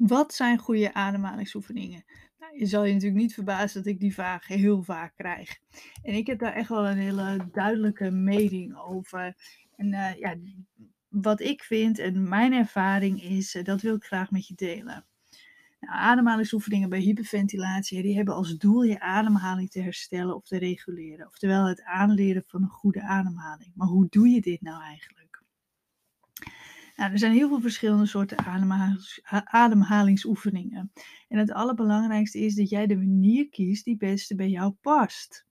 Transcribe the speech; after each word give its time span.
Wat 0.00 0.34
zijn 0.34 0.58
goede 0.58 0.94
ademhalingsoefeningen? 0.94 2.04
Nou, 2.38 2.58
je 2.58 2.66
zal 2.66 2.84
je 2.84 2.92
natuurlijk 2.92 3.20
niet 3.20 3.34
verbazen 3.34 3.82
dat 3.82 3.92
ik 3.92 4.00
die 4.00 4.14
vraag 4.14 4.46
heel 4.46 4.82
vaak 4.82 5.14
krijg. 5.16 5.58
En 6.02 6.14
ik 6.14 6.26
heb 6.26 6.38
daar 6.38 6.52
echt 6.52 6.68
wel 6.68 6.88
een 6.88 6.98
hele 6.98 7.48
duidelijke 7.52 8.10
mening 8.10 8.76
over. 8.76 9.34
En 9.76 9.92
eh, 9.92 10.18
ja, 10.18 10.36
wat 11.08 11.40
ik 11.40 11.62
vind 11.62 11.98
en 11.98 12.28
mijn 12.28 12.52
ervaring 12.52 13.22
is, 13.22 13.54
eh, 13.54 13.64
dat 13.64 13.80
wil 13.80 13.94
ik 13.94 14.04
graag 14.04 14.30
met 14.30 14.46
je 14.46 14.54
delen. 14.54 15.06
Nou, 15.80 15.98
ademhalingsoefeningen 15.98 16.88
bij 16.88 17.00
hyperventilatie, 17.00 18.02
die 18.02 18.16
hebben 18.16 18.34
als 18.34 18.56
doel 18.56 18.82
je 18.82 19.00
ademhaling 19.00 19.70
te 19.70 19.80
herstellen 19.80 20.36
of 20.36 20.44
te 20.44 20.58
reguleren. 20.58 21.26
Oftewel 21.26 21.68
het 21.68 21.82
aanleren 21.82 22.44
van 22.46 22.62
een 22.62 22.68
goede 22.68 23.02
ademhaling. 23.02 23.72
Maar 23.74 23.88
hoe 23.88 24.06
doe 24.10 24.28
je 24.28 24.40
dit 24.40 24.60
nou 24.60 24.82
eigenlijk? 24.82 25.19
Nou, 27.00 27.12
er 27.12 27.18
zijn 27.18 27.32
heel 27.32 27.48
veel 27.48 27.60
verschillende 27.60 28.06
soorten 28.06 28.38
ademhalings, 28.38 29.20
ademhalingsoefeningen. 29.44 30.92
En 31.28 31.38
het 31.38 31.52
allerbelangrijkste 31.52 32.38
is 32.38 32.54
dat 32.54 32.68
jij 32.68 32.86
de 32.86 32.96
manier 32.96 33.48
kiest 33.48 33.84
die 33.84 33.96
beste 33.96 34.34
bij 34.34 34.48
jou 34.48 34.72
past. 34.80 35.46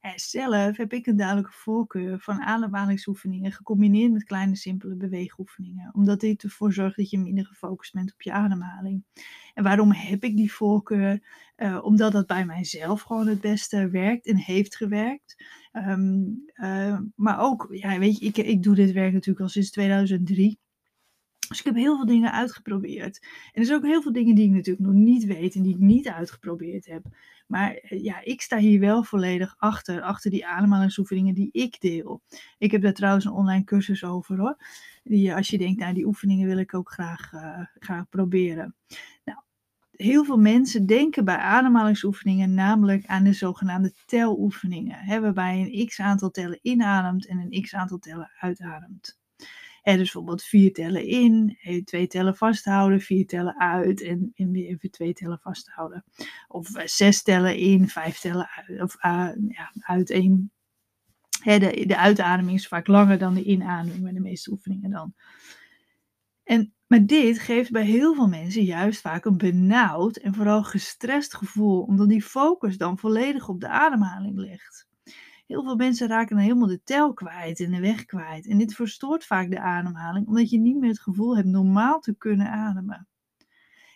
En 0.00 0.12
zelf 0.16 0.76
heb 0.76 0.92
ik 0.92 1.06
een 1.06 1.16
duidelijke 1.16 1.52
voorkeur 1.52 2.20
van 2.20 2.40
ademhalingsoefeningen 2.40 3.52
gecombineerd 3.52 4.12
met 4.12 4.24
kleine 4.24 4.56
simpele 4.56 4.94
beweegoefeningen. 4.94 5.94
Omdat 5.94 6.20
dit 6.20 6.42
ervoor 6.42 6.72
zorgt 6.72 6.96
dat 6.96 7.10
je 7.10 7.18
minder 7.18 7.46
gefocust 7.46 7.92
bent 7.92 8.12
op 8.12 8.22
je 8.22 8.32
ademhaling. 8.32 9.04
En 9.54 9.62
waarom 9.62 9.92
heb 9.92 10.24
ik 10.24 10.36
die 10.36 10.52
voorkeur? 10.52 11.22
Uh, 11.56 11.84
omdat 11.84 12.12
dat 12.12 12.26
bij 12.26 12.44
mijzelf 12.44 13.02
gewoon 13.02 13.26
het 13.26 13.40
beste 13.40 13.88
werkt 13.88 14.26
en 14.26 14.36
heeft 14.36 14.76
gewerkt. 14.76 15.44
Um, 15.72 16.44
uh, 16.54 16.98
maar 17.14 17.40
ook, 17.40 17.68
ja, 17.70 17.98
weet 17.98 18.18
je, 18.18 18.26
ik, 18.26 18.36
ik 18.36 18.62
doe 18.62 18.74
dit 18.74 18.92
werk 18.92 19.12
natuurlijk 19.12 19.40
al 19.40 19.48
sinds 19.48 19.70
2003. 19.70 20.58
Dus 21.50 21.58
ik 21.58 21.64
heb 21.64 21.74
heel 21.74 21.96
veel 21.96 22.06
dingen 22.06 22.32
uitgeprobeerd. 22.32 23.26
En 23.52 23.60
er 23.60 23.64
zijn 23.64 23.78
ook 23.78 23.86
heel 23.86 24.02
veel 24.02 24.12
dingen 24.12 24.34
die 24.34 24.44
ik 24.44 24.50
natuurlijk 24.50 24.86
nog 24.86 24.94
niet 24.94 25.24
weet 25.24 25.54
en 25.54 25.62
die 25.62 25.74
ik 25.74 25.80
niet 25.80 26.08
uitgeprobeerd 26.08 26.86
heb. 26.86 27.02
Maar 27.46 27.74
eh, 27.74 28.02
ja, 28.02 28.20
ik 28.24 28.40
sta 28.40 28.58
hier 28.58 28.80
wel 28.80 29.02
volledig 29.02 29.54
achter, 29.58 30.02
achter 30.02 30.30
die 30.30 30.46
ademhalingsoefeningen 30.46 31.34
die 31.34 31.48
ik 31.52 31.80
deel. 31.80 32.22
Ik 32.58 32.70
heb 32.70 32.82
daar 32.82 32.92
trouwens 32.92 33.24
een 33.24 33.32
online 33.32 33.64
cursus 33.64 34.04
over 34.04 34.38
hoor. 34.38 34.56
Die, 35.02 35.34
als 35.34 35.48
je 35.48 35.58
denkt, 35.58 35.80
nou 35.80 35.94
die 35.94 36.06
oefeningen 36.06 36.46
wil 36.46 36.58
ik 36.58 36.74
ook 36.74 36.90
graag, 36.90 37.32
uh, 37.32 37.60
graag 37.74 38.08
proberen. 38.08 38.74
Nou, 39.24 39.38
heel 39.90 40.24
veel 40.24 40.38
mensen 40.38 40.86
denken 40.86 41.24
bij 41.24 41.36
ademhalingsoefeningen 41.36 42.54
namelijk 42.54 43.06
aan 43.06 43.24
de 43.24 43.32
zogenaamde 43.32 43.92
teloefeningen. 44.04 44.98
Hè, 44.98 45.20
waarbij 45.20 45.58
je 45.58 45.80
een 45.80 45.86
x 45.86 46.00
aantal 46.00 46.30
tellen 46.30 46.58
inademt 46.62 47.26
en 47.26 47.38
een 47.38 47.62
x 47.62 47.74
aantal 47.74 47.98
tellen 47.98 48.30
uitademt. 48.38 49.19
En 49.82 49.96
dus 49.96 50.12
bijvoorbeeld 50.12 50.42
vier 50.42 50.72
tellen 50.72 51.06
in, 51.06 51.58
twee 51.84 52.06
tellen 52.06 52.36
vasthouden, 52.36 53.00
vier 53.00 53.26
tellen 53.26 53.60
uit 53.60 54.02
en, 54.02 54.32
weer 54.34 54.68
even 54.68 54.90
twee 54.90 55.12
tellen 55.12 55.38
vasthouden. 55.38 56.04
Of 56.48 56.76
uh, 56.76 56.82
zes 56.84 57.22
tellen 57.22 57.56
in, 57.56 57.88
vijf 57.88 58.18
tellen 58.18 58.48
uit, 58.48 58.82
of 58.82 58.94
uh, 58.94 59.30
ja, 59.48 59.72
uit 59.80 60.10
één. 60.10 60.52
De, 61.44 61.84
de 61.86 61.96
uitademing 61.96 62.58
is 62.58 62.68
vaak 62.68 62.86
langer 62.86 63.18
dan 63.18 63.34
de 63.34 63.44
inademing 63.44 64.02
bij 64.02 64.12
de 64.12 64.20
meeste 64.20 64.50
oefeningen 64.50 64.90
dan. 64.90 65.14
En, 66.44 66.74
maar 66.86 67.06
dit 67.06 67.38
geeft 67.38 67.70
bij 67.70 67.84
heel 67.84 68.14
veel 68.14 68.28
mensen 68.28 68.62
juist 68.62 69.00
vaak 69.00 69.24
een 69.24 69.36
benauwd 69.36 70.16
en 70.16 70.34
vooral 70.34 70.62
gestrest 70.62 71.34
gevoel, 71.34 71.82
omdat 71.82 72.08
die 72.08 72.22
focus 72.22 72.76
dan 72.76 72.98
volledig 72.98 73.48
op 73.48 73.60
de 73.60 73.68
ademhaling 73.68 74.38
ligt. 74.38 74.89
Heel 75.50 75.62
veel 75.62 75.76
mensen 75.76 76.08
raken 76.08 76.36
dan 76.36 76.44
helemaal 76.44 76.68
de 76.68 76.82
tel 76.84 77.12
kwijt 77.12 77.60
en 77.60 77.70
de 77.70 77.80
weg 77.80 78.04
kwijt. 78.04 78.46
En 78.46 78.58
dit 78.58 78.74
verstoort 78.74 79.24
vaak 79.24 79.50
de 79.50 79.60
ademhaling, 79.60 80.26
omdat 80.26 80.50
je 80.50 80.58
niet 80.58 80.76
meer 80.76 80.88
het 80.88 81.00
gevoel 81.00 81.36
hebt 81.36 81.48
normaal 81.48 82.00
te 82.00 82.14
kunnen 82.14 82.50
ademen. 82.50 83.08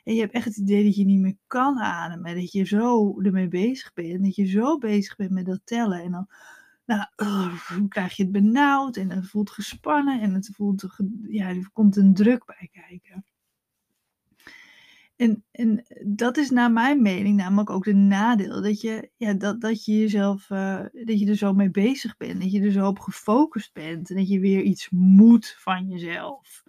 En 0.04 0.14
je 0.14 0.20
hebt 0.20 0.32
echt 0.32 0.44
het 0.44 0.56
idee 0.56 0.84
dat 0.84 0.96
je 0.96 1.04
niet 1.04 1.20
meer 1.20 1.36
kan 1.46 1.78
ademen. 1.78 2.34
Dat 2.34 2.52
je 2.52 2.64
zo 2.64 3.20
ermee 3.20 3.48
bezig 3.48 3.92
bent. 3.92 4.22
Dat 4.24 4.34
je 4.34 4.46
zo 4.46 4.78
bezig 4.78 5.16
bent 5.16 5.30
met 5.30 5.46
dat 5.46 5.60
tellen. 5.64 6.02
En 6.02 6.10
dan 6.10 6.28
nou, 6.84 7.06
uh, 7.16 7.88
krijg 7.88 8.16
je 8.16 8.22
het 8.22 8.32
benauwd 8.32 8.96
en 8.96 9.10
het 9.10 9.26
voelt 9.26 9.50
gespannen. 9.50 10.20
En 10.20 10.34
het 10.34 10.50
voelt, 10.54 10.88
ja, 11.28 11.48
er 11.48 11.70
komt 11.72 11.96
een 11.96 12.14
druk 12.14 12.44
bij 12.44 12.68
kijken. 12.72 13.24
En, 15.16 15.44
en 15.50 15.84
dat 16.06 16.36
is 16.36 16.50
naar 16.50 16.72
mijn 16.72 17.02
mening 17.02 17.36
namelijk 17.36 17.70
ook 17.70 17.84
de 17.84 17.94
nadeel. 17.94 18.62
Dat 18.62 18.80
je, 18.80 19.10
ja, 19.16 19.34
dat, 19.34 19.60
dat 19.60 19.84
je 19.84 19.98
jezelf, 19.98 20.50
uh, 20.50 20.80
dat 20.92 21.20
je 21.20 21.28
er 21.28 21.36
zo 21.36 21.52
mee 21.52 21.70
bezig 21.70 22.16
bent. 22.16 22.40
Dat 22.40 22.52
je 22.52 22.60
er 22.60 22.72
zo 22.72 22.86
op 22.86 22.98
gefocust 22.98 23.72
bent. 23.72 24.10
En 24.10 24.16
dat 24.16 24.28
je 24.28 24.40
weer 24.40 24.62
iets 24.62 24.88
moet 24.90 25.56
van 25.58 25.88
jezelf. 25.88 26.62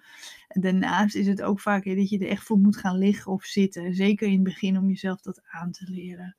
En 0.47 0.61
daarnaast 0.61 1.15
is 1.15 1.27
het 1.27 1.41
ook 1.41 1.59
vaak 1.59 1.83
hè, 1.83 1.95
dat 1.95 2.09
je 2.09 2.19
er 2.19 2.27
echt 2.27 2.43
voor 2.43 2.57
moet 2.57 2.77
gaan 2.77 2.97
liggen 2.97 3.31
of 3.31 3.43
zitten. 3.43 3.93
Zeker 3.93 4.27
in 4.27 4.33
het 4.33 4.43
begin 4.43 4.77
om 4.77 4.87
jezelf 4.87 5.21
dat 5.21 5.41
aan 5.43 5.71
te 5.71 5.85
leren. 5.89 6.35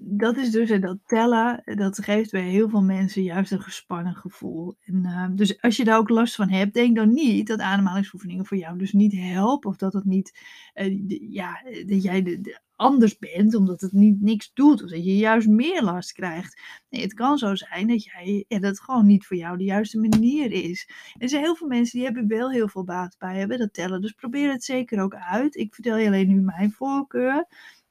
Dat 0.00 0.36
is 0.36 0.50
dus 0.50 0.80
dat 0.80 0.98
tellen, 1.06 1.62
dat 1.64 2.04
geeft 2.04 2.30
bij 2.30 2.48
heel 2.48 2.68
veel 2.68 2.82
mensen 2.82 3.22
juist 3.22 3.52
een 3.52 3.62
gespannen 3.62 4.14
gevoel. 4.14 4.74
En, 4.84 5.04
uh, 5.04 5.26
dus 5.30 5.60
als 5.60 5.76
je 5.76 5.84
daar 5.84 5.98
ook 5.98 6.08
last 6.08 6.34
van 6.34 6.48
hebt, 6.48 6.74
denk 6.74 6.96
dan 6.96 7.12
niet 7.12 7.46
dat 7.46 7.60
ademhalingsoefeningen 7.60 8.46
voor 8.46 8.56
jou 8.56 8.78
dus 8.78 8.92
niet 8.92 9.12
helpen. 9.12 9.70
Of 9.70 9.76
dat 9.76 9.92
het 9.92 10.04
niet, 10.04 10.38
de, 10.74 11.26
ja, 11.30 11.62
dat 11.86 12.02
jij 12.02 12.22
de, 12.22 12.40
de 12.40 12.60
anders 12.78 13.18
bent, 13.18 13.54
omdat 13.54 13.80
het 13.80 13.92
niet 13.92 14.20
niks 14.20 14.50
doet. 14.54 14.82
Of 14.82 14.90
dat 14.90 15.04
je 15.04 15.16
juist 15.16 15.48
meer 15.48 15.82
last 15.82 16.12
krijgt. 16.12 16.60
Nee, 16.90 17.02
het 17.02 17.14
kan 17.14 17.38
zo 17.38 17.54
zijn 17.54 17.86
dat, 17.86 18.04
jij, 18.04 18.44
dat 18.48 18.62
het 18.62 18.80
gewoon 18.80 19.06
niet 19.06 19.26
voor 19.26 19.36
jou 19.36 19.56
de 19.56 19.64
juiste 19.64 19.98
manier 19.98 20.52
is. 20.52 20.88
Er 21.18 21.28
zijn 21.28 21.42
heel 21.42 21.56
veel 21.56 21.68
mensen 21.68 21.98
die 21.98 22.06
hebben 22.06 22.28
wel 22.28 22.50
heel 22.50 22.68
veel 22.68 22.84
baat 22.84 23.16
bij 23.18 23.38
hebben, 23.38 23.58
dat 23.58 23.72
tellen. 23.72 24.00
Dus 24.00 24.12
probeer 24.12 24.50
het 24.50 24.64
zeker 24.64 25.00
ook 25.00 25.14
uit. 25.14 25.56
Ik 25.56 25.74
vertel 25.74 25.96
je 25.96 26.06
alleen 26.06 26.28
nu 26.28 26.40
mijn 26.40 26.72
voorkeur 26.72 27.46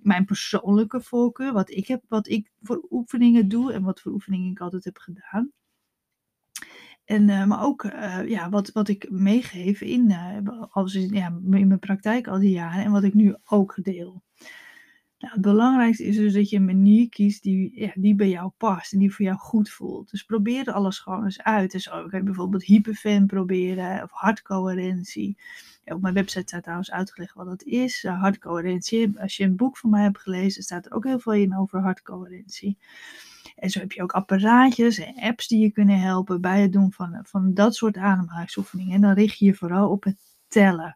mijn 0.08 0.26
persoonlijke 0.26 1.02
voorkeur, 1.02 1.54
wat 1.54 1.70
ik 1.70 1.88
heb, 1.88 2.04
wat 2.08 2.28
ik 2.28 2.52
voor 2.62 2.88
oefeningen 2.90 3.48
doe 3.48 3.74
en 3.74 3.84
wat 3.84 4.02
voor 4.02 4.12
oefeningen 4.12 4.52
ik 4.52 4.60
altijd 4.60 4.84
heb 4.84 4.98
gedaan. 4.98 5.52
En, 7.06 7.28
uh, 7.28 7.46
maar 7.46 7.64
ook 7.64 7.84
uh, 7.84 8.30
ja, 8.30 8.50
wat, 8.50 8.72
wat 8.72 8.88
ik 8.88 9.10
meegeef 9.10 9.82
in, 9.82 10.10
uh, 10.10 10.68
als, 10.70 10.94
ja, 10.94 11.28
in 11.28 11.68
mijn 11.68 11.80
praktijk 11.80 12.28
al 12.28 12.40
die 12.40 12.52
jaren 12.52 12.84
en 12.84 12.92
wat 12.92 13.04
ik 13.04 13.14
nu 13.14 13.36
ook 13.46 13.84
deel. 13.84 14.24
Nou, 15.20 15.34
het 15.34 15.42
belangrijkste 15.42 16.04
is 16.04 16.16
dus 16.16 16.34
dat 16.34 16.50
je 16.50 16.56
een 16.56 16.66
manier 16.66 17.10
kiest 17.10 17.44
die, 17.44 17.92
die 17.96 18.16
bij 18.16 18.30
jou 18.30 18.52
past 18.58 18.94
en 18.94 19.00
die 19.00 19.14
voor 19.14 19.26
jou 19.26 19.38
goed 19.38 19.70
voelt. 19.70 20.12
Dus 20.12 20.24
probeer 20.24 20.72
alles 20.72 21.00
gewoon 21.00 21.24
eens 21.24 21.42
uit. 21.42 21.72
Dus 21.72 21.92
ook 21.92 22.12
je 22.12 22.24
bijvoorbeeld 22.24 22.64
hyperfan 22.64 23.26
proberen 23.26 24.04
of 24.04 24.12
hartcoherentie. 24.12 25.38
Op 25.86 26.02
mijn 26.02 26.14
website 26.14 26.48
staat 26.48 26.62
trouwens 26.62 26.92
uitgelegd 26.92 27.34
wat 27.34 27.46
dat 27.46 27.64
is. 27.64 28.04
Uh, 28.04 28.20
hartcoherentie. 28.20 29.20
Als 29.20 29.38
je 29.38 29.44
een 29.44 29.56
boek 29.56 29.78
van 29.78 29.90
mij 29.90 30.04
hebt 30.04 30.20
gelezen, 30.20 30.64
staat 30.64 30.86
er 30.86 30.92
ook 30.92 31.04
heel 31.04 31.20
veel 31.20 31.34
in 31.34 31.58
over 31.58 31.82
hartcoherentie. 31.82 32.78
En 33.56 33.70
zo 33.70 33.80
heb 33.80 33.92
je 33.92 34.02
ook 34.02 34.12
apparaatjes 34.12 34.98
en 34.98 35.16
apps 35.16 35.48
die 35.48 35.60
je 35.60 35.72
kunnen 35.72 36.00
helpen 36.00 36.42
bij 36.42 36.62
het 36.62 36.74
doen 36.74 36.92
van, 36.92 37.20
van 37.24 37.54
dat 37.54 37.76
soort 37.76 37.98
ademhalingsoefeningen. 37.98 38.94
En 38.94 39.02
dan 39.02 39.14
richt 39.14 39.38
je 39.38 39.46
je 39.46 39.54
vooral 39.54 39.90
op 39.90 40.04
het 40.04 40.18
tellen. 40.48 40.96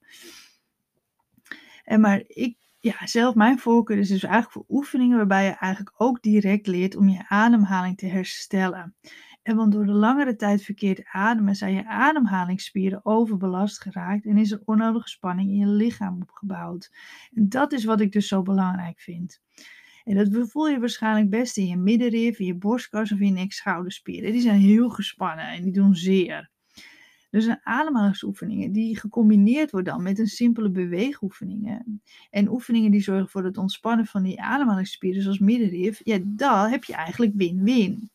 En 1.83 2.01
maar 2.01 2.23
ik, 2.27 2.57
ja, 2.81 3.07
zelf 3.07 3.35
mijn 3.35 3.59
voorkeur 3.59 3.97
is 3.97 4.07
dus 4.07 4.23
eigenlijk 4.23 4.53
voor 4.53 4.77
oefeningen 4.77 5.17
waarbij 5.17 5.45
je 5.45 5.51
eigenlijk 5.51 5.95
ook 5.97 6.21
direct 6.21 6.67
leert 6.67 6.95
om 6.95 7.09
je 7.09 7.27
ademhaling 7.27 7.97
te 7.97 8.05
herstellen. 8.05 8.95
En 9.43 9.55
want 9.55 9.71
door 9.71 9.85
de 9.85 9.91
langere 9.91 10.35
tijd 10.35 10.63
verkeerd 10.63 11.03
ademen 11.11 11.55
zijn 11.55 11.73
je 11.73 11.87
ademhalingsspieren 11.87 13.05
overbelast 13.05 13.81
geraakt 13.81 14.25
en 14.25 14.37
is 14.37 14.51
er 14.51 14.61
onnodige 14.65 15.07
spanning 15.07 15.49
in 15.49 15.57
je 15.57 15.67
lichaam 15.67 16.21
opgebouwd. 16.21 16.91
En 17.33 17.49
dat 17.49 17.71
is 17.71 17.83
wat 17.83 18.01
ik 18.01 18.11
dus 18.11 18.27
zo 18.27 18.41
belangrijk 18.41 18.99
vind. 18.99 19.41
En 20.03 20.15
dat 20.15 20.49
voel 20.49 20.67
je 20.67 20.79
waarschijnlijk 20.79 21.29
best 21.29 21.57
in 21.57 21.67
je 21.67 21.77
middenrif, 21.77 22.39
in 22.39 22.45
je 22.45 22.55
borstkas 22.55 23.11
of 23.11 23.19
in 23.19 23.25
je 23.25 23.31
nek-schouderspieren. 23.31 24.31
Die 24.31 24.41
zijn 24.41 24.59
heel 24.59 24.89
gespannen 24.89 25.47
en 25.47 25.63
die 25.63 25.73
doen 25.73 25.95
zeer. 25.95 26.49
Dus 27.31 27.45
een 27.45 27.59
ademhalingsoefeningen 27.63 28.71
die 28.71 28.97
gecombineerd 28.97 29.71
worden 29.71 29.93
dan 29.93 30.03
met 30.03 30.19
een 30.19 30.27
simpele 30.27 30.69
beweegoefeningen. 30.69 32.01
En 32.29 32.49
oefeningen 32.49 32.91
die 32.91 33.01
zorgen 33.01 33.29
voor 33.29 33.43
het 33.43 33.57
ontspannen 33.57 34.05
van 34.05 34.23
die 34.23 34.41
ademhalingsspieren 34.41 35.21
zoals 35.21 35.39
middenrif. 35.39 36.01
Ja, 36.03 36.19
dan 36.23 36.69
heb 36.69 36.83
je 36.83 36.93
eigenlijk 36.93 37.31
win-win 37.35 38.09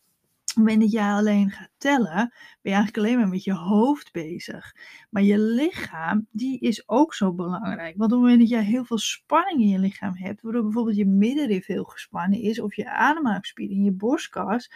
dat 0.64 0.90
jij 0.90 1.10
alleen 1.10 1.50
gaat 1.50 1.70
tellen, 1.78 2.14
ben 2.14 2.32
je 2.62 2.70
eigenlijk 2.70 2.96
alleen 2.96 3.18
maar 3.18 3.28
met 3.28 3.44
je 3.44 3.54
hoofd 3.54 4.12
bezig. 4.12 4.74
Maar 5.10 5.22
je 5.22 5.38
lichaam, 5.38 6.26
die 6.30 6.58
is 6.58 6.88
ook 6.88 7.14
zo 7.14 7.32
belangrijk. 7.32 7.96
Want 7.96 8.12
op 8.12 8.18
het 8.18 8.20
moment 8.20 8.38
dat 8.38 8.48
jij 8.48 8.64
heel 8.64 8.84
veel 8.84 8.98
spanning 8.98 9.60
in 9.60 9.68
je 9.68 9.78
lichaam 9.78 10.16
hebt, 10.16 10.42
waardoor 10.42 10.62
bijvoorbeeld 10.62 10.96
je 10.96 11.06
middenrif 11.06 11.66
heel 11.66 11.84
gespannen 11.84 12.40
is, 12.40 12.60
of 12.60 12.74
je 12.74 12.90
ademhalingsspieren 12.90 13.76
in 13.76 13.84
je 13.84 13.92
borstkas, 13.92 14.70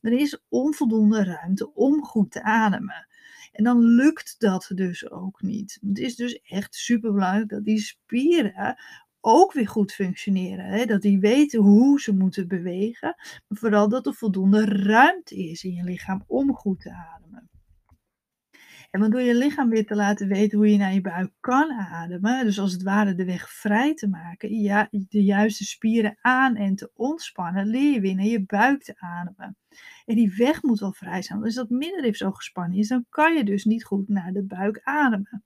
dan 0.00 0.12
is 0.12 0.42
onvoldoende 0.48 1.24
ruimte 1.24 1.74
om 1.74 2.02
goed 2.02 2.30
te 2.30 2.42
ademen. 2.42 3.06
En 3.52 3.64
dan 3.64 3.78
lukt 3.78 4.34
dat 4.38 4.70
dus 4.74 5.10
ook 5.10 5.42
niet. 5.42 5.78
Het 5.88 5.98
is 5.98 6.16
dus 6.16 6.40
echt 6.42 6.74
super 6.74 7.12
belangrijk 7.12 7.48
dat 7.48 7.64
die 7.64 7.80
spieren 7.80 8.76
ook 9.20 9.52
weer 9.52 9.68
goed 9.68 9.92
functioneren. 9.92 10.64
Hè? 10.64 10.84
Dat 10.84 11.02
die 11.02 11.20
weten 11.20 11.60
hoe 11.60 12.00
ze 12.00 12.14
moeten 12.14 12.48
bewegen. 12.48 13.14
Maar 13.48 13.58
vooral 13.58 13.88
dat 13.88 14.06
er 14.06 14.14
voldoende 14.14 14.64
ruimte 14.64 15.36
is 15.36 15.64
in 15.64 15.74
je 15.74 15.84
lichaam 15.84 16.24
om 16.26 16.54
goed 16.54 16.80
te 16.80 16.92
ademen. 16.92 17.50
En 18.90 19.00
want 19.00 19.12
door 19.12 19.20
je 19.20 19.34
lichaam 19.34 19.68
weer 19.68 19.86
te 19.86 19.94
laten 19.94 20.28
weten 20.28 20.58
hoe 20.58 20.70
je 20.70 20.76
naar 20.76 20.94
je 20.94 21.00
buik 21.00 21.30
kan 21.40 21.70
ademen, 21.70 22.44
dus 22.44 22.58
als 22.58 22.72
het 22.72 22.82
ware 22.82 23.14
de 23.14 23.24
weg 23.24 23.50
vrij 23.50 23.94
te 23.94 24.08
maken, 24.08 24.60
ja, 24.60 24.88
de 24.90 25.22
juiste 25.22 25.64
spieren 25.64 26.18
aan 26.20 26.56
en 26.56 26.76
te 26.76 26.90
ontspannen, 26.94 27.66
leer 27.66 27.92
je 27.92 28.00
weer 28.00 28.14
naar 28.14 28.24
je 28.24 28.44
buik 28.44 28.82
te 28.82 28.94
ademen. 28.98 29.56
En 30.06 30.14
die 30.14 30.34
weg 30.36 30.62
moet 30.62 30.80
wel 30.80 30.92
vrij 30.92 31.22
zijn, 31.22 31.38
want 31.38 31.44
als 31.56 31.68
dat 31.68 31.78
middenrif 31.78 32.16
zo 32.16 32.30
gespannen 32.30 32.78
is, 32.78 32.88
dan 32.88 33.06
kan 33.08 33.34
je 33.34 33.44
dus 33.44 33.64
niet 33.64 33.84
goed 33.84 34.08
naar 34.08 34.32
de 34.32 34.42
buik 34.42 34.80
ademen. 34.82 35.44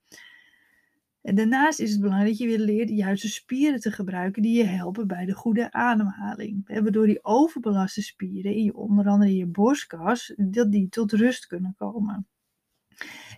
En 1.23 1.35
daarnaast 1.35 1.81
is 1.81 1.91
het 1.91 2.01
belangrijk 2.01 2.31
dat 2.31 2.39
je 2.39 2.47
weer 2.47 2.67
leert 2.67 2.89
de 2.89 2.95
juiste 2.95 3.29
spieren 3.29 3.81
te 3.81 3.93
gebruiken 3.93 4.43
die 4.43 4.57
je 4.57 4.65
helpen 4.65 5.07
bij 5.07 5.25
de 5.25 5.35
goede 5.35 5.73
ademhaling. 5.73 6.69
Waardoor 6.83 7.07
die 7.07 7.25
overbelaste 7.25 8.03
spieren, 8.03 8.55
in 8.55 8.65
je, 8.65 8.75
onder 8.75 9.07
andere 9.07 9.37
je 9.37 9.47
borstkas, 9.47 10.33
dat 10.37 10.73
die 10.73 10.89
tot 10.89 11.13
rust 11.13 11.47
kunnen 11.47 11.75
komen. 11.77 12.27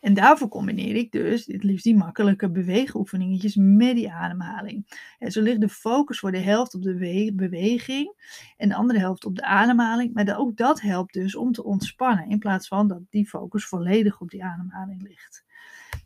En 0.01 0.15
daarvoor 0.15 0.49
combineer 0.49 0.97
ik 0.97 1.13
dus 1.13 1.47
het 1.47 1.63
liefst 1.63 1.85
die 1.85 1.97
makkelijke 1.97 2.51
beweegoefeningetjes 2.51 3.57
met 3.57 3.95
die 3.95 4.13
ademhaling. 4.13 4.87
En 5.19 5.33
zo 5.33 5.43
ligt 5.43 5.61
de 5.61 5.69
focus 5.69 6.19
voor 6.19 6.33
de 6.33 6.39
helft 6.39 6.75
op 6.75 6.83
de 6.83 7.33
beweging 7.35 8.15
en 8.57 8.69
de 8.69 8.75
andere 8.75 8.99
helft 8.99 9.25
op 9.25 9.37
de 9.37 9.45
ademhaling. 9.45 10.15
Maar 10.15 10.39
ook 10.39 10.57
dat 10.57 10.81
helpt 10.81 11.13
dus 11.13 11.37
om 11.37 11.53
te 11.53 11.65
ontspannen 11.65 12.29
in 12.29 12.39
plaats 12.39 12.69
van 12.69 12.89
dat 12.89 13.01
die 13.11 13.29
focus 13.29 13.67
volledig 13.67 14.21
op 14.21 14.31
die 14.31 14.45
ademhaling 14.45 15.03
ligt. 15.03 15.45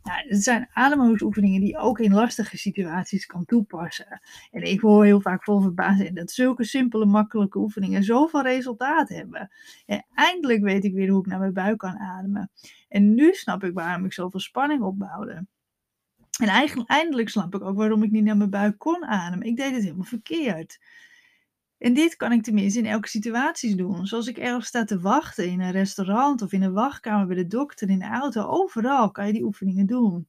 Het 0.03 0.43
zijn 0.43 0.69
ademhalingsoefeningen 0.73 1.59
die 1.59 1.69
je 1.69 1.77
ook 1.77 1.99
in 1.99 2.13
lastige 2.13 2.57
situaties 2.57 3.25
kan 3.25 3.45
toepassen. 3.45 4.21
En 4.51 4.61
ik 4.61 4.81
hoor 4.81 5.05
heel 5.05 5.21
vaak 5.21 5.43
vol 5.43 5.61
verbazing 5.61 6.15
dat 6.15 6.31
zulke 6.31 6.63
simpele, 6.63 7.05
makkelijke 7.05 7.57
oefeningen 7.57 8.03
zoveel 8.03 8.41
resultaat 8.41 9.09
hebben. 9.09 9.51
En 9.85 10.05
eindelijk 10.13 10.61
weet 10.61 10.83
ik 10.83 10.93
weer 10.93 11.09
hoe 11.09 11.19
ik 11.19 11.25
naar 11.25 11.39
mijn 11.39 11.53
buik 11.53 11.77
kan 11.77 11.97
ademen. 11.97 12.51
En 12.89 13.13
nu 13.13 13.33
snap 13.33 13.63
ik 13.63 13.73
waarom 13.73 14.05
ik 14.05 14.13
zoveel 14.13 14.39
spanning 14.39 14.81
opbouwde. 14.81 15.45
En 16.39 16.47
eigenlijk, 16.47 16.89
eindelijk 16.89 17.29
snap 17.29 17.55
ik 17.55 17.61
ook 17.61 17.77
waarom 17.77 18.03
ik 18.03 18.11
niet 18.11 18.23
naar 18.23 18.37
mijn 18.37 18.49
buik 18.49 18.77
kon 18.77 19.05
ademen. 19.05 19.47
Ik 19.47 19.55
deed 19.55 19.71
het 19.71 19.83
helemaal 19.83 20.03
verkeerd. 20.03 20.79
En 21.77 21.93
dit 21.93 22.15
kan 22.15 22.31
ik 22.31 22.43
tenminste 22.43 22.79
in 22.79 22.85
elke 22.85 23.07
situatie 23.07 23.75
doen. 23.75 24.05
Zoals 24.05 24.27
ik 24.27 24.37
ergens 24.37 24.67
sta 24.67 24.83
te 24.83 24.99
wachten 24.99 25.49
in 25.49 25.59
een 25.59 25.71
restaurant 25.71 26.41
of 26.41 26.51
in 26.51 26.61
een 26.61 26.73
wachtkamer 26.73 27.27
bij 27.27 27.35
de 27.35 27.47
dokter, 27.47 27.89
in 27.89 27.99
de 27.99 28.05
auto. 28.05 28.43
Overal 28.43 29.11
kan 29.11 29.27
je 29.27 29.33
die 29.33 29.43
oefeningen 29.43 29.85
doen. 29.85 30.27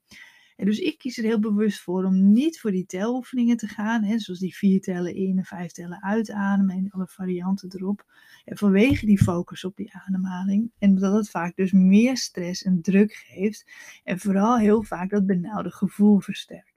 En 0.57 0.67
dus 0.67 0.79
ik 0.79 0.99
kies 0.99 1.19
er 1.19 1.25
heel 1.25 1.41
bewust 1.41 1.81
voor 1.81 2.05
om 2.05 2.33
niet 2.33 2.61
voor 2.61 2.71
die 2.71 2.87
teloefeningen 2.87 3.57
te 3.57 3.67
gaan. 3.67 4.05
Hè, 4.05 4.19
zoals 4.19 4.41
die 4.41 4.57
vier 4.57 4.81
tellen 4.81 5.15
in 5.15 5.39
en 5.39 5.45
vijf 5.45 5.73
tellen 5.73 6.03
uitademen 6.03 6.77
en 6.77 6.91
alle 6.91 7.07
varianten 7.07 7.69
erop. 7.75 8.05
En 8.45 8.57
vanwege 8.57 9.07
die 9.07 9.23
focus 9.23 9.65
op 9.65 9.77
die 9.77 9.95
ademhaling. 9.95 10.71
En 10.79 10.95
dat 10.95 11.13
het 11.13 11.31
vaak 11.31 11.57
dus 11.57 11.73
meer 11.73 12.17
stress 12.17 12.63
en 12.63 12.81
druk 12.83 13.13
geeft. 13.13 13.71
En 14.05 14.19
vooral 14.19 14.59
heel 14.59 14.83
vaak 14.83 15.11
dat 15.11 15.27
benauwde 15.27 15.71
gevoel 15.71 16.21
versterkt. 16.21 16.68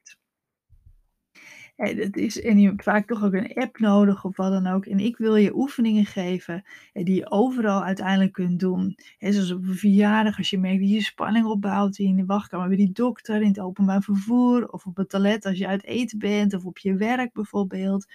En, 1.82 1.98
het 1.98 2.18
is, 2.18 2.42
en 2.42 2.60
je 2.60 2.68
hebt 2.68 2.84
vaak 2.84 3.08
toch 3.08 3.24
ook 3.24 3.34
een 3.34 3.54
app 3.54 3.80
nodig 3.80 4.26
of 4.26 4.36
wat 4.38 4.52
dan 4.52 4.68
ook. 4.68 4.86
En 4.86 5.00
ik 5.00 5.18
wil 5.18 5.36
je 5.36 5.56
oefeningen 5.56 6.06
geven 6.06 6.64
die 6.94 7.16
je 7.16 7.32
overal 7.32 7.84
uiteindelijk 7.84 8.32
kunt 8.32 8.60
doen. 8.60 8.98
He, 9.18 9.32
zoals 9.32 9.52
op 9.52 9.68
een 9.68 9.76
verjaardag, 9.76 10.38
als 10.38 10.50
je 10.50 10.60
merkt 10.60 10.80
dat 10.80 10.90
je 10.90 11.02
spanning 11.02 11.46
opbouwt 11.46 11.98
in 11.98 12.16
de 12.16 12.26
wachtkamer 12.26 12.68
bij 12.68 12.78
die 12.78 12.92
dokter, 12.92 13.42
in 13.42 13.48
het 13.48 13.60
openbaar 13.60 14.02
vervoer 14.02 14.68
of 14.68 14.86
op 14.86 14.98
het 14.98 15.10
toilet 15.10 15.46
als 15.46 15.58
je 15.58 15.68
uit 15.68 15.84
eten 15.84 16.20
bent 16.20 16.54
of 16.54 16.66
op 16.66 16.78
je 16.78 16.96
werk 16.96 17.34
bijvoorbeeld. 17.34 18.06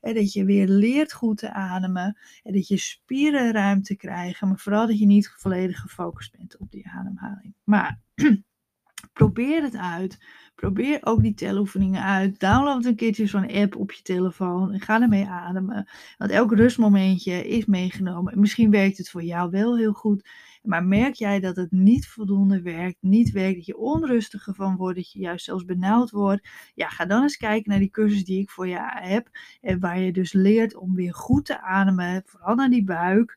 En 0.00 0.14
dat 0.14 0.32
je 0.32 0.44
weer 0.44 0.68
leert 0.68 1.12
goed 1.12 1.38
te 1.38 1.52
ademen. 1.52 2.18
En 2.42 2.52
dat 2.52 2.68
je 2.68 2.76
spieren 2.76 3.52
ruimte 3.52 3.96
krijgen. 3.96 4.48
Maar 4.48 4.58
vooral 4.58 4.86
dat 4.86 4.98
je 4.98 5.06
niet 5.06 5.32
volledig 5.36 5.80
gefocust 5.80 6.36
bent 6.36 6.56
op 6.56 6.70
die 6.70 6.88
ademhaling. 6.88 7.54
Maar 7.64 8.00
probeer 9.16 9.62
het 9.62 9.76
uit. 9.76 10.18
Probeer 10.54 10.98
ook 11.00 11.22
die 11.22 11.34
teloefeningen 11.34 12.02
uit. 12.02 12.40
Download 12.40 12.84
een 12.84 12.96
keertje 12.96 13.26
zo'n 13.26 13.52
app 13.52 13.76
op 13.76 13.92
je 13.92 14.02
telefoon 14.02 14.72
en 14.72 14.80
ga 14.80 15.00
ermee 15.00 15.26
ademen. 15.26 15.88
Want 16.18 16.30
elk 16.30 16.52
rustmomentje 16.52 17.48
is 17.48 17.64
meegenomen. 17.66 18.40
Misschien 18.40 18.70
werkt 18.70 18.98
het 18.98 19.10
voor 19.10 19.22
jou 19.22 19.50
wel 19.50 19.76
heel 19.76 19.92
goed. 19.92 20.28
Maar 20.62 20.84
merk 20.84 21.14
jij 21.14 21.40
dat 21.40 21.56
het 21.56 21.70
niet 21.70 22.06
voldoende 22.06 22.62
werkt, 22.62 22.96
niet 23.00 23.30
werkt, 23.30 23.56
dat 23.56 23.66
je 23.66 23.76
onrustiger 23.76 24.54
van 24.54 24.76
wordt, 24.76 24.96
dat 24.96 25.12
je 25.12 25.18
juist 25.18 25.44
zelfs 25.44 25.64
benauwd 25.64 26.10
wordt, 26.10 26.48
ja, 26.74 26.88
ga 26.88 27.04
dan 27.04 27.22
eens 27.22 27.36
kijken 27.36 27.70
naar 27.70 27.78
die 27.78 27.90
cursus 27.90 28.24
die 28.24 28.40
ik 28.40 28.50
voor 28.50 28.68
je 28.68 28.78
heb. 28.80 29.28
En 29.60 29.80
waar 29.80 29.98
je 29.98 30.12
dus 30.12 30.32
leert 30.32 30.76
om 30.76 30.94
weer 30.94 31.14
goed 31.14 31.44
te 31.44 31.60
ademen, 31.60 32.22
vooral 32.26 32.54
naar 32.54 32.70
die 32.70 32.84
buik. 32.84 33.36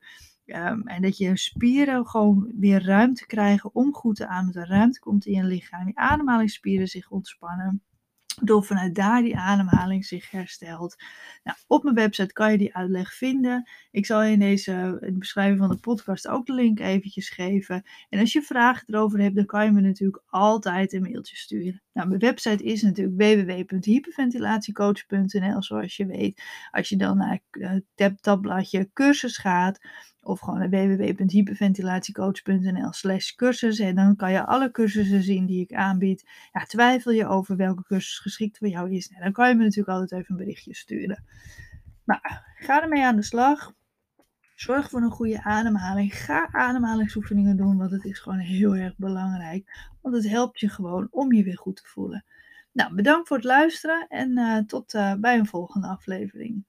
Ehm, 0.50 0.82
en 0.82 1.02
dat 1.02 1.18
je 1.18 1.38
spieren 1.38 2.08
gewoon 2.08 2.52
weer 2.60 2.86
ruimte 2.86 3.26
krijgen 3.26 3.76
om 3.76 3.94
goed 3.94 4.16
te 4.16 4.28
ademen. 4.28 4.54
De 4.54 4.66
ruimte 4.66 5.00
komt 5.00 5.26
in 5.26 5.34
je 5.34 5.44
lichaam. 5.44 5.88
Je 5.88 5.96
ademhalingsspieren 5.96 6.88
zich 6.88 7.10
ontspannen. 7.10 7.84
Door 8.42 8.64
vanuit 8.64 8.96
daar 8.96 9.22
die 9.22 9.38
ademhaling 9.38 10.06
zich 10.06 10.32
herstelt. 10.32 10.96
Nou, 11.44 11.58
op 11.68 11.84
mijn 11.84 11.96
website 11.96 12.34
kan 12.34 12.52
je 12.52 12.58
die 12.58 12.76
uitleg 12.76 13.14
vinden. 13.14 13.70
Ik 13.92 14.06
zal 14.06 14.24
je 14.24 14.32
in 14.32 14.40
deze 14.40 14.98
in 15.02 15.14
de 15.14 15.20
beschrijving 15.20 15.60
van 15.60 15.70
de 15.70 15.78
podcast 15.78 16.28
ook 16.28 16.46
de 16.46 16.54
link 16.54 16.80
eventjes 16.80 17.30
geven. 17.30 17.84
En 18.10 18.20
als 18.20 18.34
je 18.34 18.42
vragen 18.42 18.84
erover 18.88 19.20
hebt, 19.22 19.36
dan 19.36 19.46
kan 19.46 19.66
je 19.66 19.72
me 19.72 19.82
natuurlijk 19.82 20.24
altijd 20.28 20.94
een 20.94 21.02
mailtje 21.02 21.36
sturen. 21.36 21.82
Nou, 22.00 22.12
mijn 22.12 22.22
website 22.22 22.64
is 22.64 22.82
natuurlijk 22.82 23.18
www.hyperventilatiecoach.nl 23.18 25.64
zoals 25.64 25.98
je 25.98 26.06
weet. 26.06 26.42
Als 26.72 26.90
je 26.90 26.98
dan 26.98 27.18
naar 27.18 27.40
het 27.52 27.84
tab 27.96 28.18
tabbladje 28.18 28.90
cursus 28.94 29.38
gaat, 29.38 29.80
of 30.22 30.40
gewoon 30.40 30.60
naar 30.60 30.70
www.hyperventilatiecoach.nl 30.70 32.94
slash 32.94 33.32
cursus. 33.32 33.80
En 33.80 33.96
dan 33.96 34.16
kan 34.16 34.32
je 34.32 34.46
alle 34.46 34.72
cursussen 34.72 35.24
zien 35.24 35.46
die 35.46 35.62
ik 35.62 35.74
aanbied. 35.74 36.30
Ja, 36.52 36.66
twijfel 36.66 37.12
je 37.12 37.28
over 37.28 37.56
welke 37.56 37.84
cursus 37.84 38.20
geschikt 38.20 38.58
voor 38.58 38.68
jou 38.68 38.92
is. 38.92 39.10
Nou, 39.10 39.24
dan 39.24 39.32
kan 39.32 39.50
je 39.50 39.56
me 39.56 39.64
natuurlijk 39.64 39.98
altijd 39.98 40.22
even 40.22 40.32
een 40.32 40.38
berichtje 40.46 40.76
sturen. 40.76 41.24
Nou, 42.06 42.20
ga 42.56 42.82
ermee 42.82 43.04
aan 43.04 43.16
de 43.16 43.24
slag. 43.24 43.74
Zorg 44.60 44.90
voor 44.90 45.02
een 45.02 45.12
goede 45.12 45.44
ademhaling. 45.44 46.16
Ga 46.16 46.50
ademhalingsoefeningen 46.52 47.58
doen, 47.58 47.78
want 47.78 47.92
het 47.92 48.06
is 48.06 48.20
gewoon 48.20 48.40
heel 48.40 48.76
erg 48.76 48.98
belangrijk. 48.98 49.90
Want 50.02 50.16
het 50.16 50.30
helpt 50.30 50.60
je 50.60 50.70
gewoon 50.70 51.08
om 51.12 51.34
je 51.34 51.44
weer 51.44 51.58
goed 51.58 51.76
te 51.76 51.86
voelen. 51.86 52.26
Nou, 52.72 52.96
bedankt 52.96 53.28
voor 53.28 53.38
het 53.38 53.46
luisteren 53.46 54.08
en 54.08 54.38
uh, 54.38 54.58
tot 54.58 54.94
uh, 54.94 55.14
bij 55.14 55.38
een 55.38 55.46
volgende 55.46 55.88
aflevering. 55.88 56.64